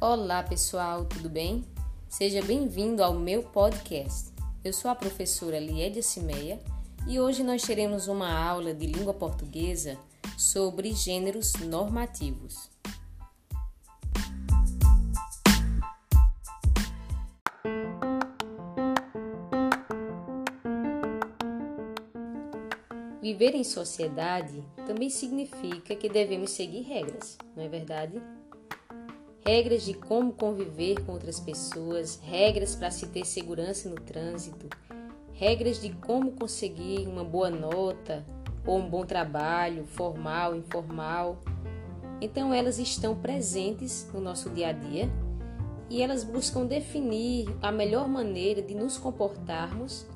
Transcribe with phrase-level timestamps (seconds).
[0.00, 1.64] Olá pessoal, tudo bem?
[2.08, 4.32] Seja bem-vindo ao meu podcast.
[4.64, 6.60] Eu sou a professora Liédia Cimeia
[7.06, 9.96] e hoje nós teremos uma aula de língua portuguesa
[10.36, 12.75] sobre gêneros normativos.
[23.26, 28.22] Viver em sociedade também significa que devemos seguir regras, não é verdade?
[29.44, 34.68] regras de como conviver com outras pessoas, regras para se ter segurança no trânsito,
[35.32, 38.24] regras de como conseguir uma boa nota
[38.64, 41.40] ou um bom trabalho, formal, informal.
[42.20, 45.10] Então elas estão presentes no nosso dia a dia
[45.90, 50.06] e elas buscam definir a melhor maneira de nos comportarmos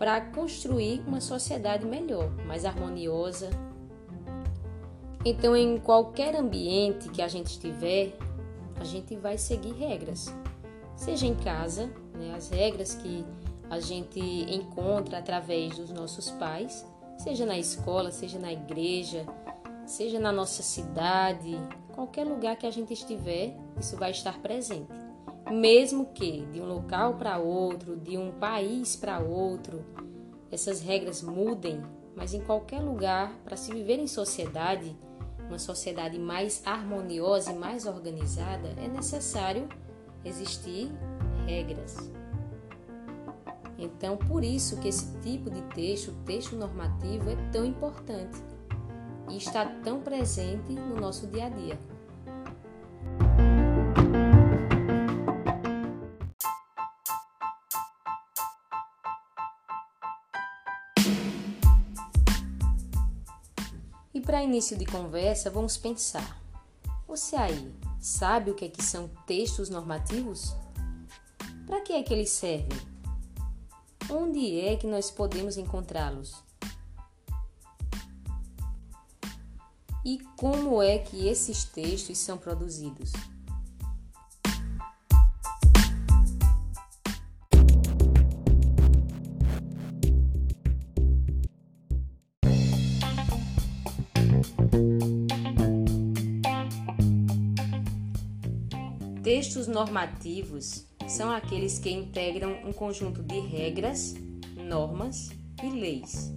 [0.00, 3.50] para construir uma sociedade melhor, mais harmoniosa,
[5.24, 8.16] então, em qualquer ambiente que a gente estiver,
[8.76, 10.34] a gente vai seguir regras.
[10.96, 13.24] Seja em casa, né, as regras que
[13.68, 16.86] a gente encontra através dos nossos pais,
[17.18, 19.26] seja na escola, seja na igreja,
[19.84, 21.58] seja na nossa cidade,
[21.94, 24.99] qualquer lugar que a gente estiver, isso vai estar presente.
[25.50, 29.84] Mesmo que de um local para outro, de um país para outro,
[30.50, 31.82] essas regras mudem,
[32.14, 34.96] mas em qualquer lugar, para se viver em sociedade,
[35.48, 39.68] uma sociedade mais harmoniosa e mais organizada, é necessário
[40.24, 40.88] existir
[41.46, 41.96] regras.
[43.76, 48.38] Então, por isso que esse tipo de texto, texto normativo, é tão importante
[49.28, 51.78] e está tão presente no nosso dia a dia.
[64.20, 66.38] E para início de conversa, vamos pensar.
[67.08, 70.54] Você aí sabe o que é que são textos normativos?
[71.66, 72.78] Para que é que eles servem?
[74.10, 76.34] Onde é que nós podemos encontrá-los?
[80.04, 83.12] E como é que esses textos são produzidos?
[99.30, 104.12] Textos normativos são aqueles que integram um conjunto de regras,
[104.56, 105.30] normas
[105.62, 106.34] e leis.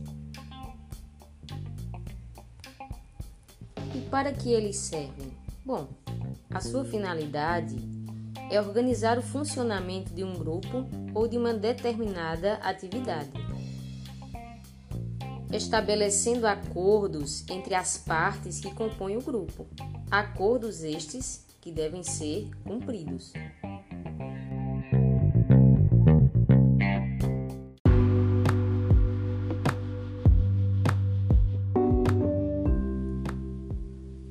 [3.96, 5.34] E para que eles servem?
[5.66, 5.88] Bom,
[6.52, 7.76] a sua finalidade
[8.52, 13.32] é organizar o funcionamento de um grupo ou de uma determinada atividade,
[15.52, 19.66] estabelecendo acordos entre as partes que compõem o grupo.
[20.12, 23.32] Acordos estes que devem ser cumpridos.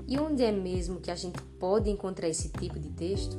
[0.07, 3.39] E onde é mesmo que a gente pode encontrar esse tipo de texto?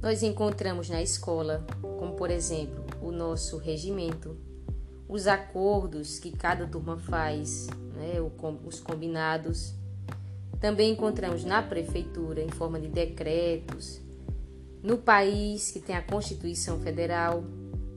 [0.00, 1.66] Nós encontramos na escola,
[1.98, 4.36] como por exemplo o nosso regimento,
[5.08, 7.66] os acordos que cada turma faz,
[7.96, 8.20] né,
[8.64, 9.75] os combinados
[10.60, 14.00] também encontramos na prefeitura, em forma de decretos,
[14.82, 17.42] no país, que tem a Constituição Federal,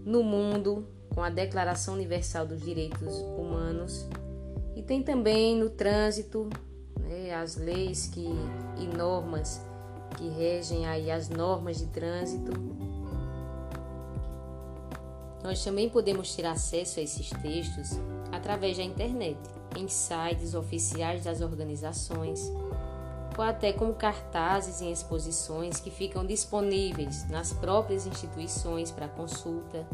[0.05, 4.07] no mundo, com a Declaração Universal dos Direitos Humanos,
[4.75, 6.49] e tem também no trânsito
[6.99, 8.27] né, as leis que,
[8.77, 9.61] e normas
[10.17, 12.51] que regem aí as normas de trânsito.
[15.43, 17.99] Nós também podemos ter acesso a esses textos
[18.31, 19.37] através da internet
[19.77, 22.51] em sites oficiais das organizações,
[23.37, 29.87] ou até como cartazes em exposições que ficam disponíveis nas próprias instituições para consulta.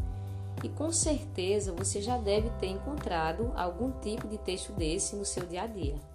[0.64, 5.46] E com certeza você já deve ter encontrado algum tipo de texto desse no seu
[5.46, 6.15] dia a dia.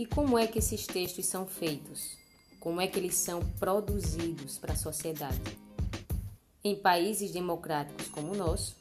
[0.00, 2.16] E como é que esses textos são feitos?
[2.58, 5.38] Como é que eles são produzidos para a sociedade?
[6.64, 8.76] Em países democráticos como o nosso,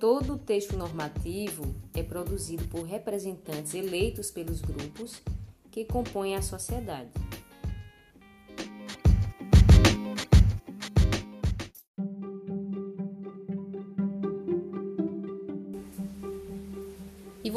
[0.00, 5.20] todo o texto normativo é produzido por representantes eleitos pelos grupos
[5.70, 7.10] que compõem a sociedade.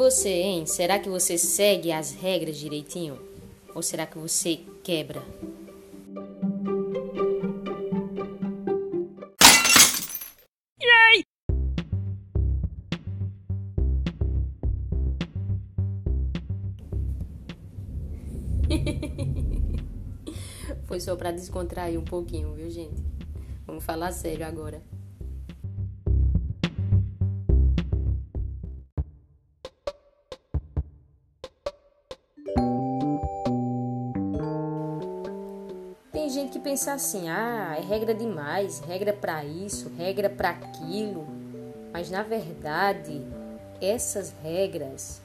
[0.02, 0.66] Você, hein?
[0.66, 3.16] Será que você segue as regras direitinho?
[3.72, 5.22] Ou será que você quebra?
[20.84, 23.00] Foi só para descontrair um pouquinho, viu, gente?
[23.64, 24.82] Vamos falar sério agora.
[36.32, 41.26] Gente que pensa assim: "Ah, é regra demais, regra para isso, regra para aquilo".
[41.92, 43.22] Mas na verdade,
[43.80, 45.20] essas regras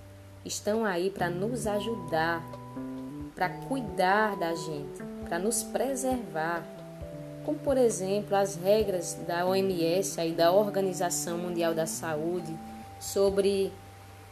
[0.45, 2.43] estão aí para nos ajudar
[3.37, 6.63] para cuidar da gente, para nos preservar.
[7.45, 12.57] Como, por exemplo, as regras da OMS e da Organização Mundial da Saúde
[12.99, 13.71] sobre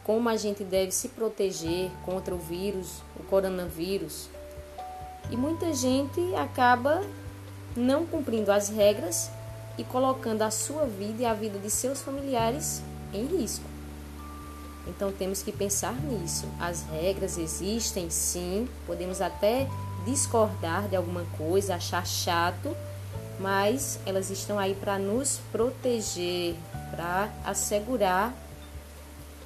[0.02, 4.28] como a gente deve se proteger contra o vírus, o coronavírus.
[5.30, 7.02] E muita gente acaba
[7.76, 9.30] não cumprindo as regras
[9.76, 12.82] e colocando a sua vida e a vida de seus familiares
[13.12, 13.64] em risco.
[14.86, 16.46] Então temos que pensar nisso.
[16.60, 19.68] As regras existem, sim, podemos até
[20.04, 22.74] discordar de alguma coisa, achar chato,
[23.40, 26.54] mas elas estão aí para nos proteger,
[26.90, 28.32] para assegurar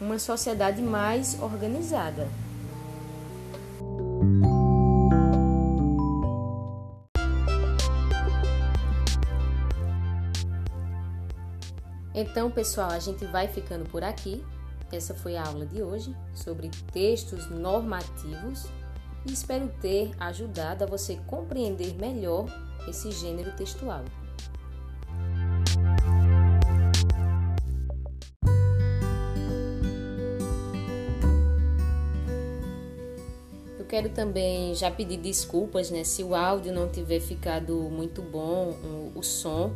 [0.01, 2.29] uma sociedade mais organizada.
[12.15, 14.45] Então, pessoal, a gente vai ficando por aqui.
[14.93, 18.67] Essa foi a aula de hoje sobre textos normativos
[19.25, 22.47] e espero ter ajudado a você compreender melhor
[22.89, 24.05] esse gênero textual.
[33.79, 38.77] Eu quero também já pedir desculpas, né, se o áudio não tiver ficado muito bom,
[39.15, 39.73] o, som,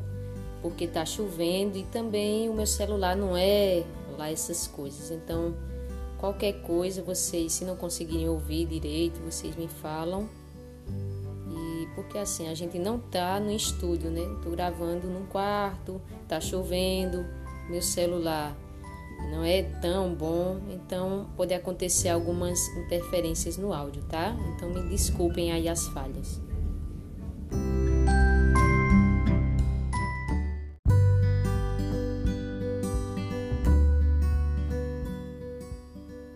[0.65, 3.85] porque está chovendo e também o meu celular não é
[4.17, 5.11] lá essas coisas.
[5.11, 5.55] Então,
[6.17, 10.27] qualquer coisa, vocês, se não conseguirem ouvir direito, vocês me falam.
[11.51, 14.23] E porque assim, a gente não tá no estúdio, né?
[14.43, 17.27] Tô gravando num quarto, tá chovendo,
[17.69, 18.57] meu celular
[19.31, 24.35] não é tão bom, então pode acontecer algumas interferências no áudio, tá?
[24.55, 26.41] Então me desculpem aí as falhas.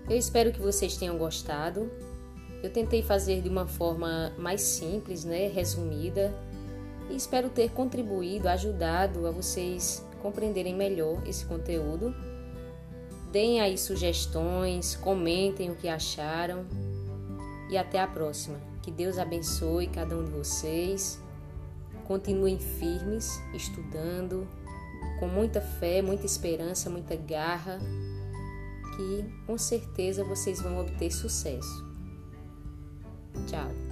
[0.08, 1.90] Eu espero que vocês tenham gostado.
[2.62, 6.34] Eu tentei fazer de uma forma mais simples, né, resumida,
[7.10, 12.14] e espero ter contribuído, ajudado a vocês compreenderem melhor esse conteúdo.
[13.30, 16.64] Deem aí sugestões, comentem o que acharam
[17.70, 18.58] e até a próxima.
[18.82, 21.20] Que Deus abençoe cada um de vocês.
[22.06, 24.48] Continuem firmes, estudando,
[25.20, 27.78] com muita fé, muita esperança, muita garra
[28.98, 31.86] que com certeza vocês vão obter sucesso.
[33.46, 33.87] Tchau!